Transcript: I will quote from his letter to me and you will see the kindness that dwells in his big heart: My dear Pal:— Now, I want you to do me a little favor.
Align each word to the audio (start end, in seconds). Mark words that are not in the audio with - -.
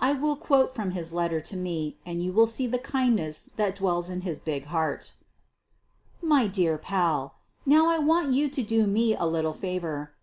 I 0.00 0.14
will 0.14 0.36
quote 0.36 0.74
from 0.74 0.92
his 0.92 1.12
letter 1.12 1.40
to 1.42 1.56
me 1.58 1.98
and 2.06 2.22
you 2.22 2.32
will 2.32 2.46
see 2.46 2.66
the 2.66 2.78
kindness 2.78 3.50
that 3.56 3.76
dwells 3.76 4.08
in 4.08 4.22
his 4.22 4.40
big 4.40 4.64
heart: 4.72 5.12
My 6.22 6.46
dear 6.46 6.78
Pal:— 6.78 7.34
Now, 7.66 7.90
I 7.90 7.98
want 7.98 8.32
you 8.32 8.48
to 8.48 8.62
do 8.62 8.86
me 8.86 9.14
a 9.14 9.26
little 9.26 9.52
favor. 9.52 10.12